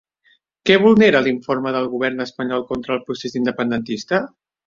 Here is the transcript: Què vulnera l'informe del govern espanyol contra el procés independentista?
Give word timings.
Què 0.69 0.77
vulnera 0.83 1.19
l'informe 1.25 1.73
del 1.75 1.89
govern 1.91 2.25
espanyol 2.25 2.65
contra 2.71 2.97
el 2.97 3.05
procés 3.11 3.39
independentista? 3.43 4.23